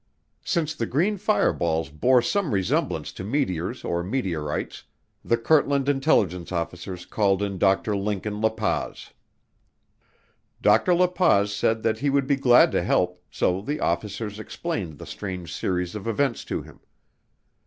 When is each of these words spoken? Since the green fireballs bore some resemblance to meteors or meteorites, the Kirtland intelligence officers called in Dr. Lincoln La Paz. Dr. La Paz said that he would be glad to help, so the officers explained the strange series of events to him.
Since 0.43 0.73
the 0.73 0.87
green 0.87 1.17
fireballs 1.17 1.89
bore 1.89 2.23
some 2.23 2.55
resemblance 2.55 3.11
to 3.11 3.23
meteors 3.23 3.83
or 3.85 4.01
meteorites, 4.01 4.85
the 5.23 5.37
Kirtland 5.37 5.87
intelligence 5.87 6.51
officers 6.51 7.05
called 7.05 7.43
in 7.43 7.59
Dr. 7.59 7.95
Lincoln 7.95 8.41
La 8.41 8.49
Paz. 8.49 9.11
Dr. 10.59 10.95
La 10.95 11.05
Paz 11.07 11.53
said 11.55 11.83
that 11.83 11.99
he 11.99 12.09
would 12.09 12.25
be 12.25 12.35
glad 12.35 12.71
to 12.71 12.81
help, 12.81 13.21
so 13.29 13.61
the 13.61 13.79
officers 13.79 14.39
explained 14.39 14.97
the 14.97 15.05
strange 15.05 15.53
series 15.53 15.93
of 15.93 16.07
events 16.07 16.43
to 16.45 16.63
him. 16.63 16.79